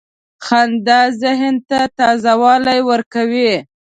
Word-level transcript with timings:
•خندا 0.45 0.99
ذهن 1.21 1.55
ته 1.69 1.79
تازه 1.97 2.33
والی 2.41 2.79
ورکوي. 2.89 3.51